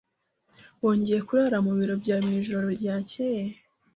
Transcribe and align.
Wongeye 0.83 1.19
kurara 1.27 1.57
mu 1.65 1.71
biro 1.77 1.93
byawe 2.01 2.21
mwijoro 2.27 2.65
ryakeye? 2.79 3.43